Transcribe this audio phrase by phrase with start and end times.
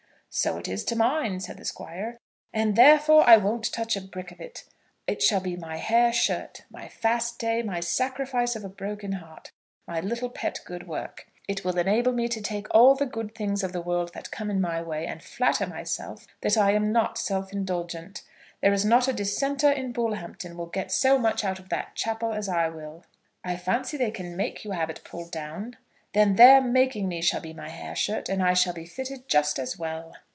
[0.33, 2.17] "So it is to mine," said the Squire.
[2.53, 4.63] "And therefore I won't touch a brick of it.
[5.05, 9.51] It shall be my hair shirt, my fast day, my sacrifice of a broken heart,
[9.85, 11.25] my little pet good work.
[11.49, 14.49] It will enable me to take all the good things of the world that come
[14.49, 18.23] in my way, and flatter myself that I am not self indulgent.
[18.61, 22.31] There is not a dissenter in Bullhampton will get so much out of the chapel
[22.31, 23.03] as I will."
[23.43, 25.75] "I fancy they can make you have it pulled down."
[26.13, 29.57] "Then their making me shall be my hair shirt, and I shall be fitted just
[29.57, 30.17] as well."